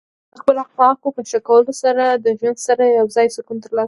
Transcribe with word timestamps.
د 0.33 0.35
خپل 0.41 0.55
اخلاقو 0.65 1.15
په 1.15 1.21
ښه 1.29 1.39
کولو 1.47 1.73
سره 1.83 2.05
د 2.23 2.25
ژوند 2.39 2.59
سره 2.67 2.83
یوځای 2.99 3.27
سکون 3.35 3.57
ترلاسه 3.65 3.69
کړئ. 3.73 3.79